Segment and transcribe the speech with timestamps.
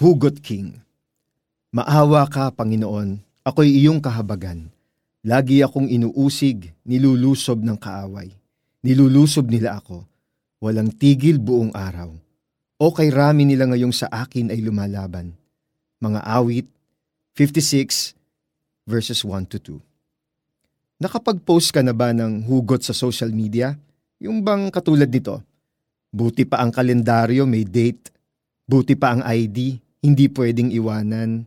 [0.00, 0.80] Hugot King
[1.76, 4.72] Maawa ka, Panginoon, ako'y iyong kahabagan.
[5.20, 8.32] Lagi akong inuusig, nilulusob ng kaaway.
[8.80, 10.08] Nilulusob nila ako.
[10.56, 12.16] Walang tigil buong araw.
[12.80, 15.36] O kay rami nila ngayong sa akin ay lumalaban.
[16.00, 16.64] Mga awit
[17.36, 18.16] 56
[18.88, 19.84] verses 1 to
[20.96, 21.04] 2.
[21.04, 23.76] Nakapag-post ka na ba ng hugot sa social media?
[24.16, 25.44] Yung bang katulad nito?
[26.08, 28.08] Buti pa ang kalendaryo may date.
[28.64, 31.44] Buti pa ang ID, hindi pwedeng iwanan.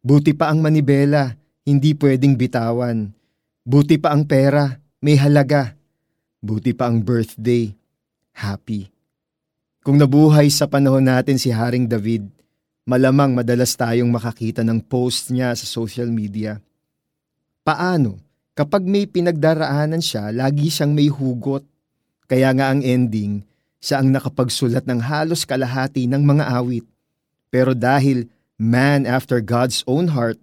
[0.00, 1.36] Buti pa ang manibela,
[1.68, 3.12] hindi pwedeng bitawan.
[3.60, 5.76] Buti pa ang pera, may halaga.
[6.40, 7.68] Buti pa ang birthday,
[8.32, 8.88] happy.
[9.84, 12.24] Kung nabuhay sa panahon natin si Haring David,
[12.88, 16.56] malamang madalas tayong makakita ng post niya sa social media.
[17.60, 18.16] Paano?
[18.56, 21.64] Kapag may pinagdaraanan siya, lagi siyang may hugot.
[22.28, 23.44] Kaya nga ang ending,
[23.80, 26.84] siya ang nakapagsulat ng halos kalahati ng mga awit.
[27.50, 30.38] Pero dahil man after God's own heart,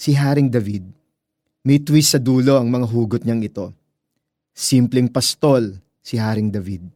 [0.00, 0.88] si Haring David.
[1.60, 3.68] May twist sa dulo ang mga hugot niyang ito.
[4.56, 6.88] Simpleng pastol si Haring David.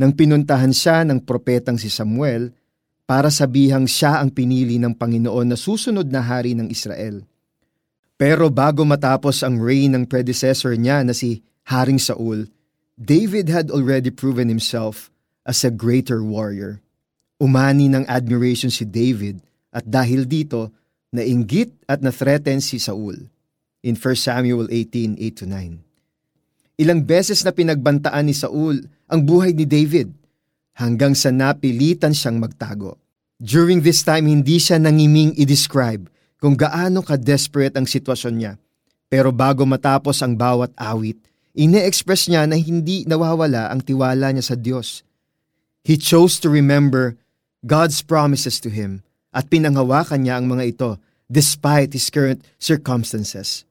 [0.00, 2.56] Nang pinuntahan siya ng propetang si Samuel
[3.04, 7.20] para sabihang siya ang pinili ng Panginoon na susunod na hari ng Israel.
[8.16, 12.48] Pero bago matapos ang reign ng predecessor niya na si Haring Saul,
[12.96, 15.12] David had already proven himself
[15.44, 16.80] as a greater warrior.
[17.40, 19.40] Umani ng admiration si David
[19.72, 20.68] at dahil dito,
[21.08, 23.16] nainggit at na-threaten si Saul
[23.80, 25.80] in 1 Samuel 18:8-9.
[26.76, 30.12] Ilang beses na pinagbantaan ni Saul ang buhay ni David
[30.76, 33.00] hanggang sa napilitan siyang magtago.
[33.40, 38.52] During this time, hindi siya nangiming i-describe kung gaano ka-desperate ang sitwasyon niya.
[39.08, 41.16] Pero bago matapos ang bawat awit,
[41.56, 45.04] ine-express niya na hindi nawawala ang tiwala niya sa Diyos.
[45.84, 47.16] He chose to remember
[47.66, 49.04] God's promises to him
[49.36, 50.90] at pinanghawakan niya ang mga ito
[51.28, 53.68] despite his current circumstances.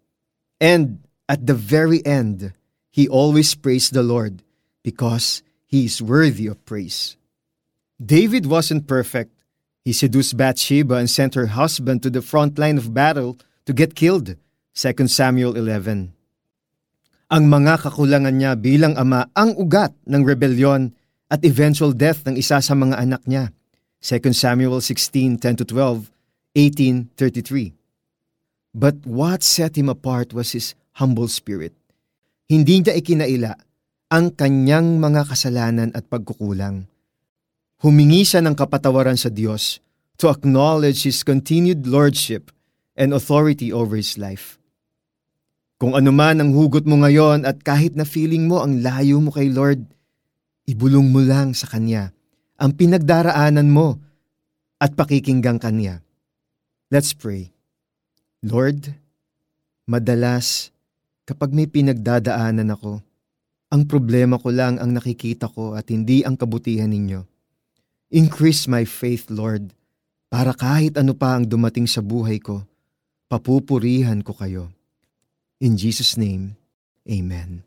[0.62, 2.54] And at the very end,
[2.94, 4.42] he always praised the Lord
[4.86, 7.18] because he is worthy of praise.
[8.00, 9.34] David wasn't perfect.
[9.84, 13.98] He seduced Bathsheba and sent her husband to the front line of battle to get
[13.98, 14.40] killed.
[14.78, 16.16] 2 Samuel 11.
[17.30, 20.96] Ang mga kakulangan niya bilang ama ang ugat ng rebelyon
[21.30, 23.54] at eventual death ng isa sa mga anak niya.
[24.00, 26.08] 2 Samuel 16, 10-12,
[26.56, 27.76] 18.33.
[28.72, 31.76] But what set him apart was his humble spirit.
[32.48, 33.54] Hindi niya ikinaila
[34.10, 36.88] ang kanyang mga kasalanan at pagkukulang.
[37.84, 39.84] Humingi siya ng kapatawaran sa Diyos
[40.20, 42.52] to acknowledge His continued lordship
[43.00, 44.60] and authority over his life.
[45.80, 49.32] Kung ano man ang hugot mo ngayon at kahit na feeling mo ang layo mo
[49.32, 49.88] kay Lord,
[50.68, 52.12] ibulong mo lang sa Kanya
[52.60, 53.96] ang pinagdaraanan mo
[54.78, 56.04] at pakikinggang Kanya.
[56.92, 57.56] Let's pray.
[58.44, 58.92] Lord,
[59.88, 60.76] madalas
[61.24, 63.00] kapag may pinagdadaanan ako,
[63.70, 67.22] ang problema ko lang ang nakikita ko at hindi ang kabutihan ninyo.
[68.10, 69.70] Increase my faith, Lord,
[70.28, 72.66] para kahit ano pa ang dumating sa buhay ko,
[73.30, 74.74] papupurihan ko kayo.
[75.62, 76.58] In Jesus' name,
[77.06, 77.62] Amen.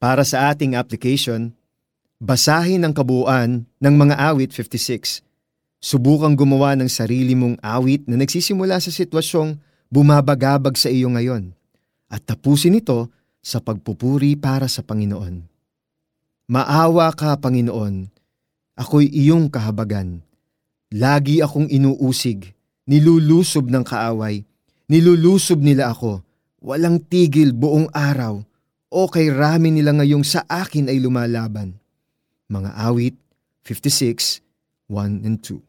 [0.00, 1.52] Para sa ating application,
[2.20, 5.24] Basahin ang kabuuan ng mga awit 56.
[5.80, 9.56] Subukang gumawa ng sarili mong awit na nagsisimula sa sitwasyong
[9.88, 11.56] bumabagabag sa iyo ngayon
[12.12, 13.08] at tapusin ito
[13.40, 15.48] sa pagpupuri para sa Panginoon.
[16.52, 18.12] Maawa ka, Panginoon.
[18.76, 20.20] Ako'y iyong kahabagan.
[20.92, 22.52] Lagi akong inuusig,
[22.84, 24.44] nilulusob ng kaaway,
[24.92, 26.20] nilulusob nila ako,
[26.60, 28.44] walang tigil buong araw,
[28.92, 31.79] o kay rami nila ngayong sa akin ay lumalaban
[32.50, 33.16] mga awit
[33.62, 34.42] 56,
[34.90, 35.62] 1 and 2.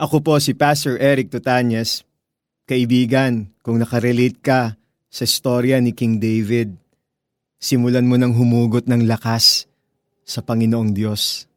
[0.00, 2.06] Ako po si Pastor Eric Tutanyas.
[2.68, 4.76] Kaibigan, kung nakarelate ka
[5.08, 6.76] sa storya ni King David,
[7.56, 9.64] simulan mo nang humugot ng lakas
[10.24, 11.47] sa Panginoong Diyos.